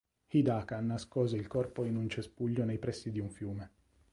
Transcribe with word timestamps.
Hidaka 0.29 0.79
nascose 0.81 1.37
il 1.37 1.45
corpo 1.45 1.83
in 1.85 1.95
un 1.95 2.09
cespuglio 2.09 2.65
nei 2.65 2.79
pressi 2.79 3.11
di 3.11 3.19
un 3.19 3.29
fiume. 3.29 3.71